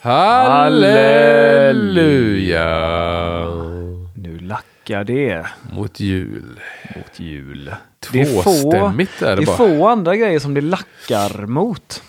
Halleluja! 0.00 2.64
Nu 4.14 4.38
lackar 4.38 5.04
det 5.04 5.46
Mot 5.72 6.00
jul. 6.00 6.60
mot 6.96 7.20
jul. 7.20 7.74
Det 8.12 8.20
är 8.20 8.24
få, 8.24 8.42
Tvåstämmigt 8.42 9.22
är 9.22 9.36
det 9.36 9.36
det 9.36 9.42
är 9.42 9.46
bara. 9.46 9.56
få 9.56 9.88
andra 9.88 10.16
grejer 10.16 10.38
som 10.38 10.54
det 10.54 10.60
lackar 10.60 11.46
mot. 11.46 12.02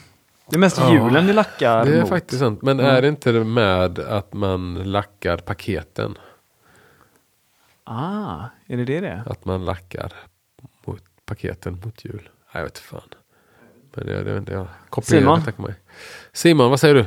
Det 0.50 0.56
är 0.56 0.60
mest 0.60 0.78
Ja, 0.78 0.94
julen 0.94 1.28
det 1.28 1.34
lackar 1.34 1.86
Det 1.86 1.94
är 1.96 2.00
mot. 2.02 2.10
faktiskt 2.10 2.40
sant. 2.40 2.62
Men 2.62 2.80
Mm. 2.80 2.96
är 2.96 3.02
det 3.02 3.08
inte 3.08 3.32
det 3.32 3.44
med 3.44 4.00
att 4.00 4.34
man 4.34 4.74
lackar 4.76 5.38
paketen? 5.38 6.18
Ah, 7.84 8.44
är 8.68 8.78
det 8.78 8.86
det 8.86 9.00
det? 9.00 9.24
Att 9.26 9.46
man 9.46 9.66
lackar 9.66 10.14
mot 10.86 11.04
paketen 11.26 11.82
mot 11.86 12.06
jul? 12.06 12.22
Nej, 12.24 12.30
jag 12.52 12.64
vet 12.64 12.78
fan. 12.78 13.02
Men 13.94 14.06
det, 14.08 14.24
det 14.24 14.38
inte 14.38 14.52
jag. 14.54 14.68
Simon? 15.04 15.42
mig. 15.58 15.74
Simon, 16.34 16.70
vad 16.70 16.80
säger 16.80 16.96
du? 16.96 17.06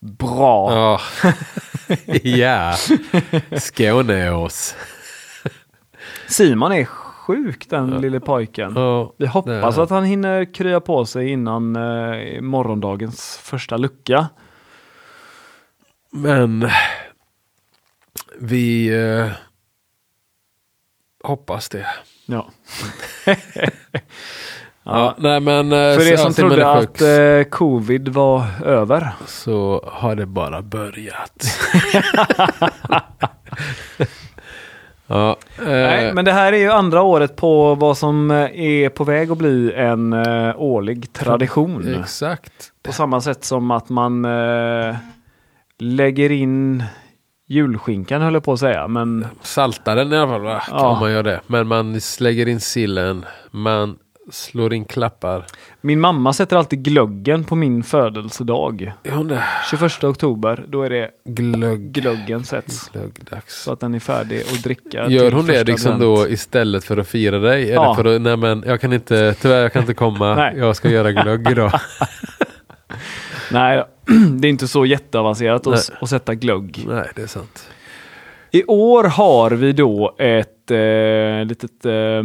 Bra! 0.00 0.72
Ja. 0.72 1.00
ja. 2.22 2.76
Skåneås. 3.58 4.76
Simon 6.28 6.72
är 6.72 6.84
sjuk 7.26 7.68
den 7.70 8.00
lille 8.00 8.20
pojken. 8.20 8.72
Ja. 8.76 9.14
Vi 9.16 9.26
hoppas 9.26 9.78
är 9.78 9.82
att 9.82 9.90
han 9.90 10.04
hinner 10.04 10.54
krya 10.54 10.80
på 10.80 11.06
sig 11.06 11.28
innan 11.28 11.76
eh, 11.76 12.40
morgondagens 12.40 13.38
första 13.42 13.76
lucka. 13.76 14.28
Men 16.10 16.70
vi 18.38 18.88
eh, 18.88 19.30
hoppas 21.24 21.68
det. 21.68 21.86
Ja. 22.26 22.50
Ja, 24.88 25.14
nej 25.18 25.40
men 25.40 25.72
eh, 25.72 25.78
För 25.78 26.12
er 26.12 26.16
som 26.16 26.34
trodde 26.34 26.70
att 26.70 27.00
eh, 27.02 27.50
covid 27.50 28.08
var 28.08 28.44
över. 28.64 29.08
så 29.26 29.84
har 29.92 30.14
det 30.14 30.26
bara 30.26 30.62
börjat. 30.62 31.46
ja, 35.06 35.36
eh, 35.58 35.64
Nej, 35.64 36.14
men 36.14 36.24
det 36.24 36.32
här 36.32 36.52
är 36.52 36.56
ju 36.56 36.70
andra 36.70 37.02
året 37.02 37.36
på 37.36 37.74
vad 37.74 37.98
som 37.98 38.30
eh, 38.30 38.60
är 38.60 38.88
på 38.88 39.04
väg 39.04 39.30
att 39.30 39.38
bli 39.38 39.72
en 39.72 40.12
eh, 40.12 40.54
årlig 40.56 41.12
tradition. 41.12 41.94
Exakt. 42.00 42.52
På 42.82 42.92
samma 42.92 43.20
sätt 43.20 43.44
som 43.44 43.70
att 43.70 43.88
man 43.88 44.26
lägger 45.78 46.32
in 46.32 46.84
julskinkan 47.48 48.22
höll 48.22 48.34
jag 48.34 48.44
på 48.44 48.52
att 48.52 48.60
säga. 48.60 48.88
Men 48.88 49.26
Saltar 49.42 49.96
den 49.96 50.12
i 50.12 50.16
alla 50.16 50.26
fall 50.32 50.40
va? 50.42 50.62
Ja. 50.70 50.88
Om 50.88 50.98
man 50.98 51.12
gör 51.12 51.22
det. 51.22 51.40
Men 51.46 51.66
man 51.66 52.00
lägger 52.20 52.48
in 52.48 52.60
sillen. 52.60 53.24
Man 53.50 53.96
slår 54.30 54.74
in 54.74 54.84
klappar. 54.84 55.46
min 55.80 56.00
mamma 56.00 56.32
sätter 56.32 56.56
alltid 56.56 56.82
glöggen 56.82 57.44
på 57.44 57.54
min 57.54 57.82
födelsedag. 57.82 58.92
Det? 59.02 59.44
21 59.70 60.04
oktober, 60.04 60.64
då 60.68 60.82
är 60.82 60.90
det 60.90 61.10
Glögg. 61.24 61.92
glöggen 61.92 62.44
sätts. 62.44 62.88
Glöggdags. 62.88 63.62
Så 63.62 63.72
att 63.72 63.80
den 63.80 63.94
är 63.94 64.00
färdig 64.00 64.40
att 64.40 64.62
dricka. 64.62 65.08
Gör 65.08 65.32
hon 65.32 65.46
det 65.46 65.64
liksom 65.64 65.92
advent. 65.92 66.18
då 66.18 66.28
istället 66.28 66.84
för 66.84 66.96
att 66.96 67.08
fira 67.08 67.38
dig? 67.38 67.68
Ja. 67.68 67.84
Eller 67.84 67.94
för 67.94 68.14
att, 68.16 68.22
nej 68.22 68.36
men 68.36 68.64
jag 68.66 68.80
kan 68.80 68.92
inte, 68.92 69.34
tyvärr 69.40 69.62
jag 69.62 69.72
kan 69.72 69.82
inte 69.82 69.94
komma. 69.94 70.52
Jag 70.56 70.76
ska 70.76 70.90
göra 70.90 71.12
glögg 71.12 71.50
idag. 71.50 71.72
Nej, 73.52 73.84
det 74.38 74.48
är 74.48 74.50
inte 74.50 74.68
så 74.68 74.86
jätteavancerat 74.86 75.66
att, 75.66 75.90
att 76.00 76.08
sätta 76.10 76.34
glögg. 76.34 76.84
nej, 76.88 77.10
det 77.14 77.22
är 77.22 77.26
sant. 77.26 77.70
I 78.50 78.64
år 78.64 79.04
har 79.04 79.50
vi 79.50 79.72
då 79.72 80.16
ett 80.18 80.70
eh, 80.70 81.44
litet... 81.48 81.84
Eh, 81.86 82.22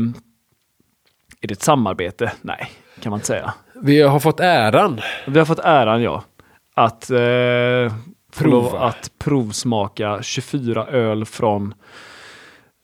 är 1.41 1.47
det 1.47 1.51
ett 1.51 1.61
samarbete? 1.61 2.31
Nej, 2.41 2.71
kan 2.99 3.09
man 3.09 3.17
inte 3.17 3.27
säga. 3.27 3.53
Vi 3.83 4.01
har 4.01 4.19
fått 4.19 4.39
äran. 4.39 4.99
Vi 5.27 5.39
har 5.39 5.45
fått 5.45 5.59
äran, 5.59 6.01
ja, 6.01 6.23
att 6.75 7.09
eh, 7.09 7.93
Prova. 8.37 8.79
att 8.79 9.11
provsmaka 9.19 10.19
24 10.21 10.87
öl 10.87 11.25
från 11.25 11.73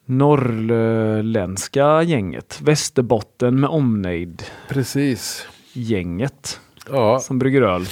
norrländska 0.06 2.02
gänget. 2.04 2.60
Västerbotten 2.62 3.60
med 3.60 3.70
omnejd 3.70 4.44
Precis. 4.70 5.48
gänget 5.74 6.60
Ja, 6.92 7.20
som 7.20 7.40
brygger 7.40 7.62
öl 7.62 7.86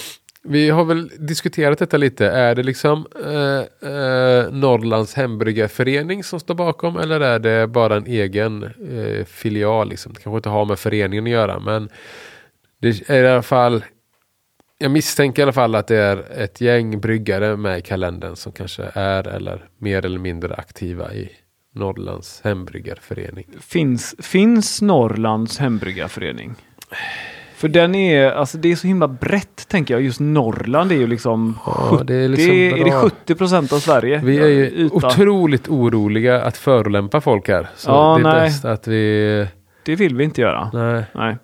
vi 0.47 0.69
har 0.69 0.85
väl 0.85 1.11
diskuterat 1.19 1.79
detta 1.79 1.97
lite. 1.97 2.27
Är 2.27 2.55
det 2.55 2.63
liksom 2.63 3.07
eh, 3.25 3.89
eh, 3.91 4.51
Norrlands 4.51 5.13
hembryggarförening 5.13 6.23
som 6.23 6.39
står 6.39 6.55
bakom 6.55 6.97
eller 6.97 7.19
är 7.19 7.39
det 7.39 7.67
bara 7.67 7.95
en 7.95 8.07
egen 8.07 8.63
eh, 8.63 9.25
filial? 9.25 9.89
Liksom? 9.89 10.13
Det 10.13 10.19
kanske 10.19 10.37
inte 10.37 10.49
har 10.49 10.65
med 10.65 10.79
föreningen 10.79 11.23
att 11.23 11.29
göra 11.29 11.59
men 11.59 11.89
det 12.81 13.09
är 13.09 13.23
i 13.23 13.27
alla 13.27 13.41
fall 13.41 13.83
jag 14.77 14.91
misstänker 14.91 15.41
i 15.41 15.43
alla 15.43 15.53
fall 15.53 15.75
att 15.75 15.87
det 15.87 15.97
är 15.97 16.31
ett 16.31 16.61
gäng 16.61 16.99
bryggare 16.99 17.57
med 17.57 17.79
i 17.79 17.81
kalendern 17.81 18.35
som 18.35 18.51
kanske 18.51 18.91
är 18.93 19.27
eller 19.27 19.69
mer 19.77 20.05
eller 20.05 20.19
mindre 20.19 20.55
aktiva 20.55 21.13
i 21.13 21.29
Norrlands 21.73 22.41
hembryggarförening. 22.43 23.47
Finns, 23.59 24.15
finns 24.19 24.81
Norrlands 24.81 25.57
hembryggarförening? 25.57 26.55
För 27.55 27.67
den 27.67 27.95
är, 27.95 28.31
alltså 28.31 28.57
det 28.57 28.71
är 28.71 28.75
så 28.75 28.87
himla 28.87 29.07
brett 29.07 29.67
tänker 29.67 29.93
jag. 29.93 30.01
Just 30.03 30.19
Norrland 30.19 30.91
är 30.91 30.95
ju 30.95 31.07
liksom, 31.07 31.59
Ja, 31.65 32.01
det 32.03 32.15
är 32.15 32.27
liksom 32.29 32.51
är, 32.53 32.77
det 32.77 32.83
bra. 32.91 33.01
70 33.01 33.35
procent 33.35 33.73
av 33.73 33.77
Sverige. 33.79 34.21
Vi 34.23 34.37
är 34.39 34.47
ju 34.47 34.65
Yta. 34.65 34.95
otroligt 34.95 35.67
oroliga 35.69 36.41
att 36.41 36.57
förolämpa 36.57 37.21
folk 37.21 37.47
här. 37.47 37.67
Så 37.75 37.89
Ja, 37.91 38.17
det 38.23 38.29
är 38.29 38.33
nej. 38.33 38.41
bäst 38.47 38.65
att 38.65 38.87
vi... 38.87 39.47
Det 39.83 39.95
vill 39.95 40.15
vi 40.15 40.23
inte 40.23 40.41
göra. 40.41 40.69
Nej, 40.73 41.03
Nej. 41.15 41.37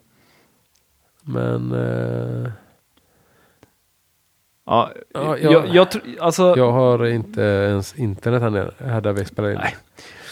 men... 1.24 1.72
Eh, 1.72 2.52
Ja, 4.66 4.92
Ja, 5.14 5.38
jag, 5.38 5.54
jag- 5.54 5.68
jag, 5.76 5.88
alltså, 6.20 6.54
jag 6.58 6.72
har 6.72 7.06
inte 7.06 7.42
ens 7.42 7.96
internet 7.96 8.42
här 8.42 8.50
nere. 8.50 8.72
Här 8.86 9.02
där 9.02 9.14
vi 9.14 9.26
spelar 9.26 9.50
in. 9.52 9.58
Nej. 9.58 9.76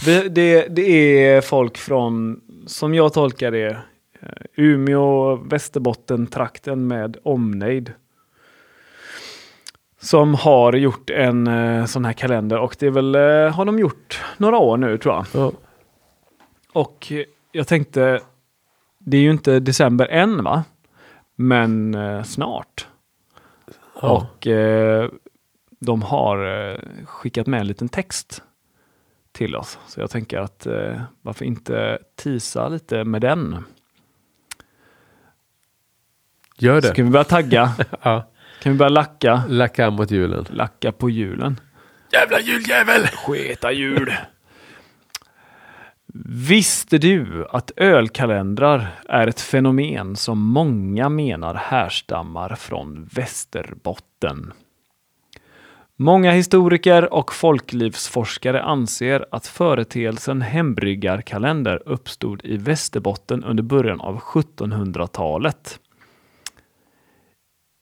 det, 0.05 0.29
det, 0.29 0.67
det 0.75 1.25
är 1.27 1.41
folk 1.41 1.77
från, 1.77 2.41
som 2.67 2.93
jag 2.95 3.13
tolkar 3.13 3.51
det, 3.51 3.77
Umeå, 4.55 5.35
Västerbotten, 5.35 6.27
trakten 6.27 6.87
med 6.87 7.17
omnejd. 7.23 7.93
Som 10.01 10.35
har 10.35 10.73
gjort 10.73 11.09
en 11.09 11.47
eh, 11.47 11.85
sån 11.85 12.05
här 12.05 12.13
kalender 12.13 12.57
och 12.59 12.75
det 12.79 12.85
är 12.85 12.91
väl, 12.91 13.15
eh, 13.15 13.55
har 13.55 13.65
de 13.65 13.79
gjort 13.79 14.23
några 14.37 14.57
år 14.57 14.77
nu 14.77 14.97
tror 14.97 15.15
jag. 15.15 15.25
Ja, 15.33 15.51
Och 16.73 17.11
eh, 17.11 17.23
jag 17.51 17.67
tänkte, 17.67 18.21
det 18.97 19.17
är 19.17 19.21
ju 19.21 19.31
inte 19.31 19.59
december 19.59 20.05
än 20.07 20.43
va? 20.43 20.63
Men 21.35 21.95
eh, 21.95 22.23
snart. 22.23 22.87
ja. 24.01 24.09
Och 24.09 24.47
eh, 24.47 25.09
de 25.79 26.01
har 26.01 26.69
eh, 26.71 26.79
skickat 27.05 27.47
med 27.47 27.59
en 27.59 27.67
liten 27.67 27.89
text 27.89 28.43
till 29.31 29.55
oss. 29.55 29.79
Så 29.87 29.99
jag 29.99 30.09
tänker 30.09 30.37
att 30.39 30.65
eh, 30.65 31.01
varför 31.21 31.45
inte 31.45 31.99
tisa 32.15 32.67
lite 32.67 33.03
med 33.03 33.21
den? 33.21 33.63
Gör 36.59 36.81
Så 36.81 36.87
det. 36.87 36.93
kan 36.95 37.05
vi 37.05 37.11
börja 37.11 37.23
tagga. 37.23 37.71
Ja. 38.01 38.29
kan 38.63 38.71
vi 38.71 38.77
börja 38.77 38.89
lacka. 38.89 39.43
Lacka 39.47 39.89
mot 39.89 40.11
julen. 40.11 40.45
Lacka 40.49 40.91
på 40.91 41.09
julen. 41.09 41.59
Jävla 42.13 42.39
juljävel! 42.39 43.01
Sketa 43.07 43.71
jul! 43.71 44.13
Visste 46.47 46.97
du 46.97 47.45
att 47.49 47.71
ölkalendrar 47.75 48.87
är 49.09 49.27
ett 49.27 49.41
fenomen 49.41 50.15
som 50.15 50.39
många 50.39 51.09
menar 51.09 51.53
härstammar 51.55 52.55
från 52.55 53.09
Västerbotten? 53.13 54.53
Många 55.95 56.31
historiker 56.31 57.13
och 57.13 57.33
folklivsforskare 57.33 58.63
anser 58.63 59.25
att 59.31 59.47
företeelsen 59.47 60.41
hembryggarkalender 60.41 61.81
uppstod 61.85 62.41
i 62.45 62.57
Västerbotten 62.57 63.43
under 63.43 63.63
början 63.63 64.01
av 64.01 64.19
1700-talet. 64.19 65.79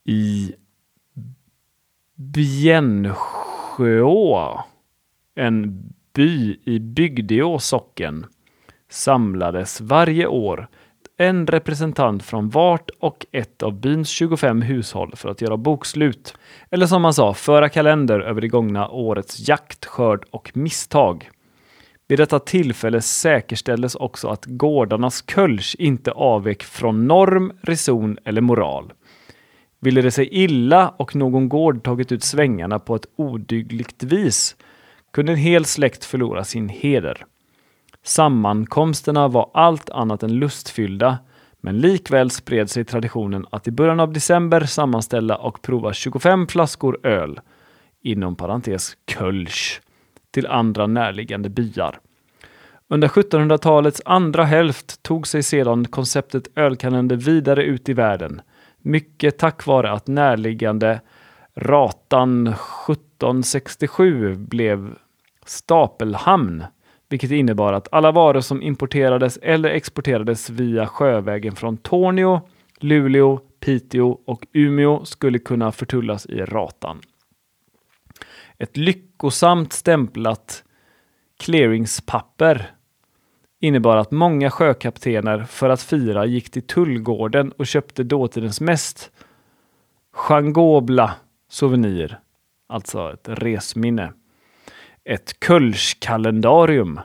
I 0.10 0.54
Bjännsjöå, 2.16 3.24
en 5.36 5.84
by 6.14 6.60
i 6.64 6.80
Bygdeå 6.80 7.60
socken, 7.60 8.26
samlades 8.90 9.82
varje 9.82 10.28
år 10.28 10.68
en 11.18 11.48
representant 11.48 12.24
från 12.24 12.50
vart 12.50 12.90
och 13.00 13.26
ett 13.32 13.64
av 13.64 13.74
byns 13.80 14.10
25 14.10 14.62
hushåll 14.62 15.14
för 15.16 15.30
att 15.30 15.42
göra 15.42 15.58
bokslut. 15.58 16.38
Eller 16.72 16.86
som 16.86 17.02
man 17.02 17.14
sa, 17.14 17.34
föra 17.34 17.70
kalender 17.70 18.20
över 18.20 18.42
det 18.42 18.48
gångna 18.48 18.90
årets 18.90 19.48
jakt, 19.48 19.86
skörd 19.86 20.26
och 20.32 20.52
misstag. 20.54 21.30
Vid 22.08 22.20
detta 22.20 22.40
tillfälle 22.40 23.02
säkerställdes 23.02 23.96
också 23.96 24.28
att 24.28 24.46
gårdarnas 24.46 25.24
kölsch 25.28 25.76
inte 25.80 26.12
avvek 26.12 26.64
från 26.64 27.08
norm, 27.08 27.54
reson 27.62 28.18
eller 28.26 28.42
moral. 28.42 28.94
Ville 29.80 30.02
det 30.02 30.12
sig 30.12 30.28
illa 30.32 30.90
och 30.90 31.16
någon 31.16 31.50
gård 31.50 31.84
tagit 31.84 32.12
ut 32.12 32.24
svängarna 32.24 32.80
på 32.80 32.96
ett 32.96 33.06
odygligt 33.16 34.04
vis 34.04 34.56
kunde 35.12 35.32
en 35.32 35.38
hel 35.38 35.66
släkt 35.66 36.06
förlora 36.06 36.44
sin 36.44 36.70
heder. 36.70 37.26
Sammankomsterna 38.04 39.28
var 39.28 39.50
allt 39.54 39.90
annat 39.90 40.24
än 40.24 40.34
lustfyllda, 40.34 41.18
Men 41.62 41.80
likväl 41.80 42.32
spred 42.32 42.70
sig 42.70 42.86
traditionen 42.86 43.46
att 43.50 43.68
i 43.68 43.72
början 43.72 44.00
av 44.00 44.14
december 44.14 44.62
sammanställa 44.62 45.36
och 45.36 45.62
prova 45.62 45.94
25 45.94 46.48
flaskor 46.48 47.00
öl, 47.04 47.40
inom 48.02 48.36
parentes 48.36 48.98
Kölsch, 49.08 49.82
till 50.32 50.48
andra 50.48 50.88
närliggande 50.88 51.50
byar. 51.50 52.00
Under 52.88 53.08
1700-talets 53.08 54.02
andra 54.06 54.44
hälft 54.44 55.04
tog 55.04 55.28
sig 55.28 55.44
sedan 55.44 55.86
konceptet 55.86 56.48
ölkalender 56.56 57.16
vidare 57.16 57.64
ut 57.64 57.90
i 57.90 57.94
världen. 57.94 58.42
Mycket 58.88 59.38
tack 59.38 59.66
vare 59.66 59.92
att 59.92 60.08
närliggande 60.08 61.02
Ratan 61.56 62.48
1767 62.48 64.36
blev 64.36 64.96
stapelhamn, 65.46 66.64
vilket 67.10 67.32
innebar 67.32 67.74
att 67.74 67.88
alla 67.92 68.12
varor 68.12 68.42
som 68.42 68.62
importerades 68.62 69.38
eller 69.42 69.70
exporterades 69.70 70.50
via 70.50 70.88
sjövägen 70.88 71.56
från 71.56 71.78
Torneå, 71.78 72.42
Luleå, 72.80 73.40
Piteå 73.60 74.20
och 74.26 74.48
Umeå 74.54 75.06
skulle 75.06 75.40
kunna 75.40 75.72
förtullas 75.72 76.26
i 76.26 76.42
Ratan. 76.42 77.02
Ett 78.58 78.78
lyckosamt 78.78 79.74
stämplat 79.74 80.64
clearingspapper 81.40 82.77
innebar 83.60 83.98
att 83.98 84.12
många 84.12 84.50
sjökaptener 84.52 85.44
för 85.44 85.70
att 85.70 85.82
fira 85.82 86.26
gick 86.26 86.50
till 86.50 86.68
tullgården 86.68 87.52
och 87.52 87.68
köpte 87.68 88.04
dåtidens 88.04 88.62
mest 88.62 89.12
changobla 90.14 91.16
souvenir, 91.50 92.20
alltså 92.68 93.14
ett 93.14 93.30
resminne. 93.30 94.14
Ett 95.04 95.36
kölschkalendarium. 95.46 97.00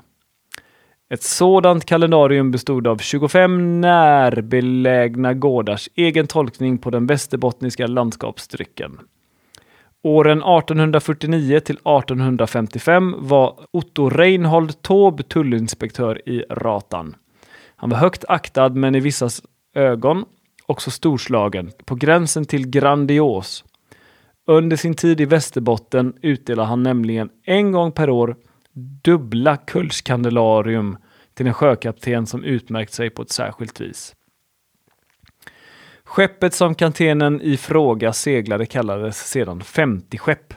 Ett 1.09 1.23
sådant 1.23 1.85
kalendarium 1.85 2.51
bestod 2.51 2.87
av 2.87 2.99
25 2.99 3.81
närbelägna 3.81 5.35
gårdars 5.35 5.89
egen 5.95 6.27
tolkning 6.27 6.79
på 6.79 6.91
den 6.91 7.07
västerbottniska 7.07 7.87
landskapsdrycken. 7.87 8.99
Åren 10.05 10.39
1849 10.39 11.61
till 11.61 11.77
1855 11.77 13.15
var 13.19 13.67
Otto 13.71 14.11
Reinhold 14.11 14.83
Taube 14.83 15.23
tullinspektör 15.23 16.29
i 16.29 16.45
Ratan. 16.51 17.15
Han 17.77 17.91
var 17.91 17.97
högt 17.97 18.25
aktad 18.29 18.69
men 18.69 18.95
i 18.95 19.01
vissas 19.01 19.43
ögon 19.75 20.25
också 20.67 20.91
storslagen, 20.91 21.71
på 21.85 21.95
gränsen 21.95 22.45
till 22.45 22.69
grandios. 22.69 23.65
Under 24.47 24.77
sin 24.77 24.95
tid 24.95 25.21
i 25.21 25.25
Västerbotten 25.25 26.15
utdelade 26.23 26.69
han 26.69 26.83
nämligen 26.83 27.31
en 27.45 27.73
gång 27.73 27.93
per 27.93 28.11
år 28.11 28.37
dubbla 29.03 29.57
kulskandelarium 29.57 30.97
till 31.35 31.47
en 31.47 31.55
sjökapten 31.55 32.27
som 32.27 32.45
utmärkt 32.45 32.93
sig 32.93 33.11
på 33.11 33.23
ett 33.23 33.33
särskilt 33.33 33.81
vis. 33.81 34.15
Skeppet 36.13 36.55
som 36.55 36.75
kantenen 36.75 37.41
i 37.41 37.57
fråga 37.57 38.13
seglade 38.13 38.67
kallades 38.67 39.29
sedan 39.29 39.61
50-skepp. 39.61 40.55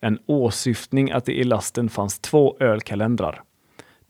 En 0.00 0.18
åsyftning 0.26 1.10
att 1.10 1.24
det 1.24 1.32
i 1.32 1.44
lasten 1.44 1.88
fanns 1.88 2.18
två 2.18 2.56
ölkalendrar. 2.60 3.42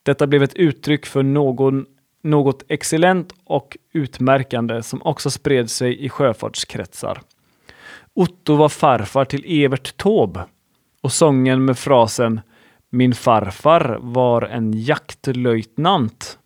Detta 0.03 0.27
blev 0.27 0.43
ett 0.43 0.55
uttryck 0.55 1.07
för 1.07 1.23
någon, 1.23 1.87
något 2.23 2.63
excellent 2.69 3.35
och 3.45 3.77
utmärkande 3.93 4.83
som 4.83 5.03
också 5.03 5.31
spred 5.31 5.71
sig 5.71 6.05
i 6.05 6.09
sjöfartskretsar. 6.09 7.21
Otto 8.15 8.57
var 8.57 8.69
farfar 8.69 9.25
till 9.25 9.65
Evert 9.65 9.97
Taube 9.97 10.45
och 11.01 11.13
sången 11.13 11.65
med 11.65 11.79
frasen 11.79 12.41
Min 12.91 13.15
farfar 13.15 13.99
var 14.01 14.43
en 14.43 14.73
jaktlöjtnant 14.73 16.39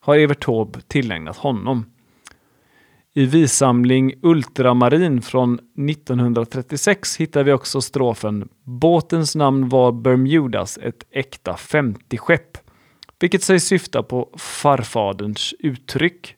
har 0.00 0.16
Evert 0.16 0.44
Taube 0.44 0.80
tillägnat 0.80 1.36
honom. 1.36 1.84
I 3.14 3.26
vissamling 3.26 4.14
Ultramarin 4.22 5.22
från 5.22 5.58
1936 5.88 7.16
hittar 7.16 7.44
vi 7.44 7.52
också 7.52 7.80
strofen 7.80 8.48
Båtens 8.64 9.34
namn 9.36 9.68
var 9.68 9.92
Bermudas, 9.92 10.78
ett 10.82 11.04
äkta 11.10 11.52
50-skepp, 11.52 12.58
vilket 13.20 13.42
sägs 13.42 13.64
syfta 13.64 14.02
på 14.02 14.28
farfaderns 14.36 15.54
uttryck 15.58 16.36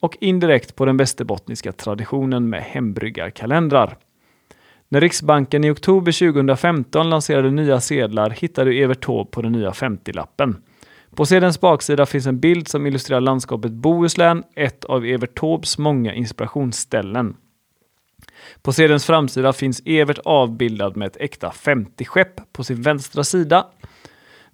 och 0.00 0.16
indirekt 0.20 0.76
på 0.76 0.84
den 0.84 0.96
västerbottniska 0.96 1.72
traditionen 1.72 2.48
med 2.48 2.62
hembryggarkalendrar. 2.62 3.96
När 4.88 5.00
Riksbanken 5.00 5.64
i 5.64 5.70
oktober 5.70 6.32
2015 6.32 7.10
lanserade 7.10 7.50
nya 7.50 7.80
sedlar 7.80 8.30
hittade 8.30 8.74
Evert 8.74 9.04
Taube 9.04 9.30
på 9.30 9.42
den 9.42 9.52
nya 9.52 9.70
50-lappen. 9.70 10.56
På 11.14 11.26
sedelns 11.26 11.60
baksida 11.60 12.06
finns 12.06 12.26
en 12.26 12.40
bild 12.40 12.68
som 12.68 12.86
illustrerar 12.86 13.20
landskapet 13.20 13.72
Bohuslän, 13.72 14.44
ett 14.54 14.84
av 14.84 15.04
Evert 15.04 15.38
Taubes 15.38 15.78
många 15.78 16.14
inspirationsställen. 16.14 17.36
På 18.62 18.72
sedelns 18.72 19.06
framsida 19.06 19.52
finns 19.52 19.82
Evert 19.84 20.18
avbildad 20.24 20.96
med 20.96 21.06
ett 21.06 21.16
äkta 21.20 21.48
50-skepp 21.50 22.52
på 22.52 22.64
sin 22.64 22.82
vänstra 22.82 23.24
sida. 23.24 23.66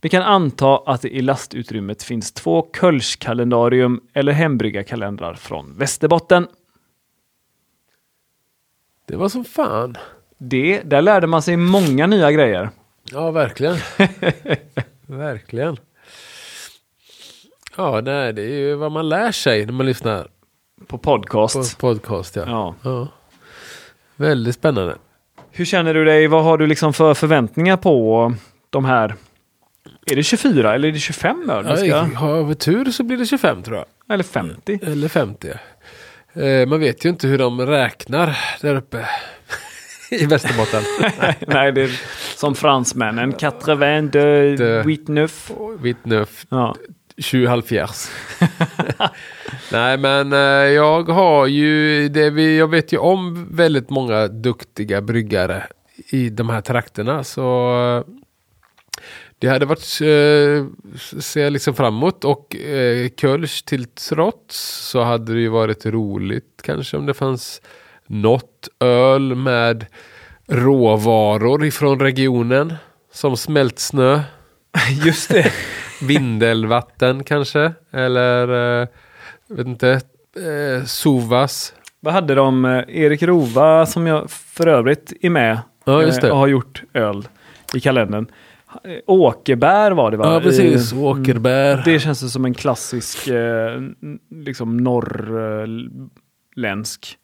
Vi 0.00 0.08
kan 0.08 0.22
anta 0.22 0.76
att 0.86 1.02
det 1.02 1.08
i 1.08 1.22
lastutrymmet 1.22 2.02
finns 2.02 2.32
två 2.32 2.66
Kölsch-kalendarium 2.72 4.00
eller 4.12 4.32
hembryggarkalendrar 4.32 5.34
från 5.34 5.78
Västerbotten. 5.78 6.46
Det 9.06 9.16
var 9.16 9.28
som 9.28 9.44
fan. 9.44 9.96
Det, 10.38 10.82
där 10.82 11.02
lärde 11.02 11.26
man 11.26 11.42
sig 11.42 11.56
många 11.56 12.06
nya 12.06 12.32
grejer. 12.32 12.70
Ja, 13.04 13.30
verkligen. 13.30 13.76
verkligen. 15.06 15.76
Ja, 17.76 18.00
nej, 18.04 18.32
det 18.32 18.42
är 18.42 18.58
ju 18.58 18.74
vad 18.74 18.92
man 18.92 19.08
lär 19.08 19.32
sig 19.32 19.66
när 19.66 19.72
man 19.72 19.86
lyssnar 19.86 20.28
På 20.86 20.98
podcast. 20.98 21.78
på 21.78 21.88
podcast. 21.94 22.36
Ja. 22.36 22.42
Ja. 22.46 22.74
Ja. 22.82 23.08
Väldigt 24.16 24.54
spännande. 24.54 24.96
Hur 25.50 25.64
känner 25.64 25.94
du 25.94 26.04
dig? 26.04 26.26
Vad 26.26 26.44
har 26.44 26.58
du 26.58 26.66
liksom 26.66 26.92
för 26.92 27.14
förväntningar 27.14 27.76
på 27.76 28.32
de 28.70 28.84
här? 28.84 29.14
Är 30.06 30.16
det 30.16 30.22
24 30.22 30.74
eller 30.74 30.88
är 30.88 30.92
det 30.92 30.98
25 30.98 31.50
öl? 31.50 31.64
Ja, 31.68 31.76
ska- 31.76 32.18
har 32.18 32.42
vi 32.44 32.54
tur 32.54 32.90
så 32.90 33.02
blir 33.02 33.16
det 33.16 33.26
25 33.26 33.62
tror 33.62 33.76
jag. 33.76 33.86
Eller 34.14 34.24
50? 34.24 34.78
Eller 34.82 35.08
50. 35.08 35.48
Eh, 36.32 36.66
man 36.68 36.80
vet 36.80 37.04
ju 37.04 37.08
inte 37.08 37.26
hur 37.28 37.38
de 37.38 37.60
räknar 37.66 38.38
där 38.60 38.74
uppe 38.76 39.06
i 40.10 40.26
Västerbotten. 40.26 40.82
Nej, 41.46 41.72
det 41.72 41.82
är 41.82 42.00
som 42.36 42.54
fransmännen. 42.54 43.34
80 43.34 43.76
de 43.76 44.82
89. 44.82 44.82
Vittnöf 45.80 46.46
Ja. 46.48 46.74
20 47.20 47.62
Nej 49.72 49.98
men 49.98 50.32
eh, 50.32 50.72
jag 50.72 51.08
har 51.08 51.46
ju, 51.46 52.08
det 52.08 52.30
vi, 52.30 52.58
jag 52.58 52.68
vet 52.68 52.92
ju 52.92 52.98
om 52.98 53.48
väldigt 53.50 53.90
många 53.90 54.28
duktiga 54.28 55.00
bryggare 55.00 55.66
i 56.08 56.30
de 56.30 56.48
här 56.48 56.60
trakterna 56.60 57.24
så 57.24 57.74
eh, 58.06 58.14
det 59.38 59.48
hade 59.48 59.66
varit, 59.66 60.00
eh, 60.00 60.66
ser 61.20 61.42
jag 61.42 61.52
liksom 61.52 61.74
framåt 61.74 62.24
och 62.24 62.56
eh, 62.56 63.08
Kölsch 63.16 63.64
till 63.64 63.84
trots 63.84 64.88
så 64.90 65.02
hade 65.02 65.34
det 65.34 65.40
ju 65.40 65.48
varit 65.48 65.86
roligt 65.86 66.60
kanske 66.62 66.96
om 66.96 67.06
det 67.06 67.14
fanns 67.14 67.62
något 68.06 68.68
öl 68.80 69.34
med 69.34 69.86
råvaror 70.46 71.64
ifrån 71.64 72.00
regionen 72.00 72.74
som 73.12 73.36
smältsnö. 73.36 74.22
Just 75.04 75.30
det. 75.30 75.52
Vindelvatten 76.02 77.24
kanske? 77.24 77.72
Eller, 77.92 78.80
eh, 78.82 78.88
vet 79.48 79.66
inte, 79.66 79.90
eh, 79.90 80.84
Sovas. 80.84 81.74
Vad 82.00 82.14
hade 82.14 82.34
de? 82.34 82.64
eh, 82.64 82.82
Erik 82.88 83.22
Rova 83.22 83.86
som 83.86 84.06
jag 84.06 84.30
för 84.30 84.66
övrigt 84.66 85.12
är 85.22 85.30
med 85.30 85.58
Ja, 85.84 86.02
eh, 86.02 86.30
och 86.30 86.36
har 86.36 86.46
gjort 86.46 86.82
öl 86.94 87.28
i 87.74 87.80
kalendern. 87.80 88.26
Eh, 88.84 88.90
Åkerbär 89.06 89.90
var 89.90 90.10
det 90.10 90.16
va? 90.16 90.34
Ja, 90.34 90.40
precis. 90.40 90.92
I- 90.92 90.96
Åkerbär. 90.96 91.82
Det 91.84 92.00
känns 92.00 92.32
som 92.32 92.44
en 92.44 92.54
klassisk 92.54 93.28
eh, 93.28 93.80
liksom 94.30 94.76
norrländsk. 94.76 97.16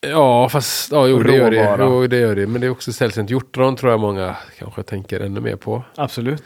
Ja, 0.00 0.48
fast 0.48 0.92
ja, 0.92 1.06
jo, 1.06 1.22
det 1.22 1.36
gör 1.36 1.50
det. 1.50 1.76
Jo, 1.80 2.06
det 2.06 2.18
gör 2.18 2.36
det. 2.36 2.46
Men 2.46 2.60
det 2.60 2.66
är 2.66 2.70
också 2.70 2.92
sällsynt. 2.92 3.30
Hjortron 3.30 3.76
tror 3.76 3.90
jag 3.92 4.00
många 4.00 4.36
kanske 4.58 4.82
tänker 4.82 5.20
ännu 5.20 5.40
mer 5.40 5.56
på. 5.56 5.82
Absolut. 5.96 6.42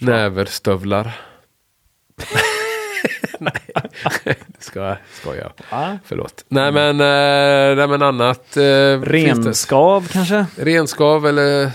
Näverstövlar. 0.00 1.16
Nej, 3.40 3.52
det 4.24 4.36
ska 4.58 4.96
jag. 5.24 5.52
Ja. 5.70 5.98
Förlåt. 6.04 6.44
Nej 6.48 6.72
men, 6.72 7.00
eh, 7.00 7.76
nej, 7.76 7.88
men 7.88 8.02
annat. 8.02 8.56
Eh, 8.56 9.00
Renskav 9.02 10.08
kanske? 10.12 10.46
Renskav 10.56 11.26
eller 11.26 11.70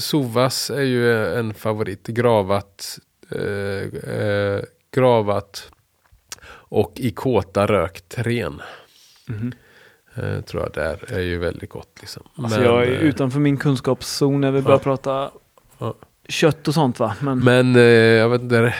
sovas 0.00 0.70
är 0.70 0.82
ju 0.82 1.34
en 1.38 1.54
favorit. 1.54 2.06
Gravat, 2.06 2.98
eh, 3.30 4.10
eh, 4.14 4.60
gravat 4.94 5.70
och 6.50 6.92
i 6.96 7.10
kåta 7.10 7.66
rökt 7.66 8.14
ren. 8.18 8.62
Eh, 10.14 10.40
tror 10.40 10.62
jag 10.62 10.72
där 10.72 11.12
är 11.12 11.20
ju 11.20 11.38
väldigt 11.38 11.70
gott. 11.70 11.98
Liksom. 12.00 12.22
Alltså 12.36 12.62
jag 12.62 12.82
är 12.82 12.92
eh, 12.92 12.98
utanför 13.00 13.40
min 13.40 13.56
kunskapszon 13.56 14.40
när 14.40 14.50
vi 14.50 14.62
börjar 14.62 14.78
Ja. 14.78 14.82
prata 14.82 15.30
Ja. 15.78 15.94
Kött 16.28 16.68
och 16.68 16.74
sånt 16.74 16.98
va? 16.98 17.16
Men, 17.20 17.38
Men 17.38 17.76
eh, 17.76 17.82
jag 17.82 18.28
vet 18.28 18.42
inte 18.42 18.74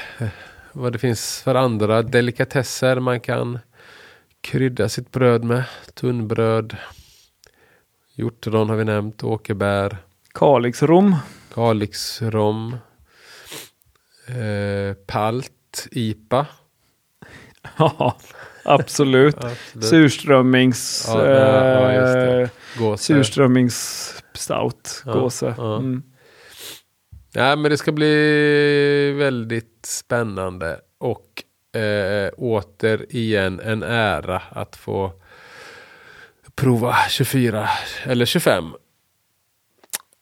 vad 0.72 0.92
det 0.92 0.98
finns 0.98 1.40
för 1.42 1.54
andra 1.54 2.02
delikatesser 2.02 3.00
man 3.00 3.20
kan 3.20 3.58
krydda 4.40 4.88
sitt 4.88 5.10
bröd 5.12 5.44
med. 5.44 5.64
Tunnbröd. 5.94 6.76
Hjortron 8.14 8.68
har 8.68 8.76
vi 8.76 8.84
nämnt. 8.84 9.24
Åkerbär. 9.24 9.96
Kalixrom. 10.34 11.16
Kalixrom. 11.54 12.76
Eh, 14.26 14.94
palt. 15.06 15.52
IPA. 15.90 16.46
Ja, 17.78 18.16
absolut. 18.64 19.36
Absolut. 19.36 19.84
Surströmmings... 19.84 21.04
Ja, 21.08 21.26
ja, 21.92 22.18
eh, 22.18 22.48
Gåse. 22.78 23.04
surströmmingsstout. 23.04 25.02
Ja, 25.06 25.12
Gåse. 25.12 25.54
ja. 25.56 25.76
Mm. 25.76 26.02
Nej, 27.34 27.56
men 27.56 27.70
det 27.70 27.78
ska 27.78 27.92
bli 27.92 29.12
väldigt 29.12 29.86
spännande 29.86 30.80
och 30.98 31.44
eh, 31.80 32.30
återigen 32.36 33.60
en 33.60 33.82
ära 33.82 34.42
att 34.50 34.76
få 34.76 35.12
prova 36.54 36.96
24 37.08 37.68
eller 38.04 38.26
25 38.26 38.64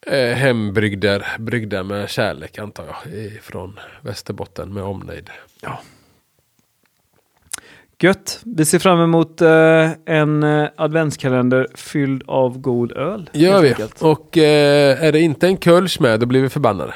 eh, 0.06 0.34
hembrygder, 0.34 1.36
brygda 1.38 1.82
med 1.82 2.10
kärlek 2.10 2.58
antar 2.58 2.84
jag, 2.86 3.32
från 3.42 3.80
Västerbotten 4.00 4.74
med 4.74 4.82
omnejd. 4.82 5.30
Ja. 5.60 5.80
Gött. 8.02 8.40
Vi 8.44 8.64
ser 8.64 8.78
fram 8.78 9.00
emot 9.00 9.40
eh, 9.40 9.90
en 10.06 10.42
eh, 10.42 10.68
adventskalender 10.76 11.66
fylld 11.74 12.22
av 12.26 12.58
god 12.58 12.92
öl. 12.92 13.30
Gör 13.32 13.62
vi. 13.62 13.68
enkelt. 13.68 14.02
Och 14.02 14.38
eh, 14.38 15.04
är 15.04 15.12
det 15.12 15.20
inte 15.20 15.46
en 15.46 15.56
kölsch 15.56 16.00
med 16.00 16.20
då 16.20 16.26
blir 16.26 16.42
vi 16.42 16.48
förbannade. 16.48 16.94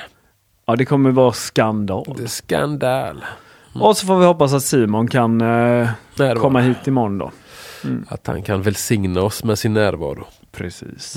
Ja, 0.67 0.77
det 0.77 0.85
kommer 0.85 1.11
vara 1.11 1.33
skandal. 1.33 2.15
Det 2.17 2.23
är 2.23 2.27
skandal. 2.27 3.25
Och 3.75 3.97
så 3.97 4.07
får 4.07 4.19
vi 4.19 4.25
hoppas 4.27 4.53
att 4.53 4.63
Simon 4.63 5.09
kan 5.09 5.41
eh, 5.41 5.47
Närvaro. 5.47 6.41
komma 6.41 6.61
hit 6.61 6.87
imorgon 6.87 7.19
då. 7.19 7.31
Att 8.09 8.27
han 8.27 8.43
kan 8.43 8.63
välsigna 8.63 9.23
oss 9.23 9.45
med 9.45 9.59
sin 9.59 9.75
närvaro. 9.75 10.25
Precis. 10.53 11.17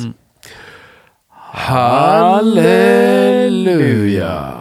Halleluja! 3.23 4.53